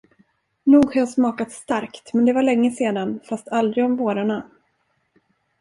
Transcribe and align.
Nog 0.63 0.85
har 0.85 0.95
jag 0.99 1.09
smakat 1.09 1.51
starkt, 1.51 2.13
men 2.13 2.25
det 2.25 2.33
var 2.33 2.43
längesedan, 2.43 3.19
fast 3.29 3.47
aldrig 3.47 3.85
om 3.85 3.95
vårarna. 3.97 4.49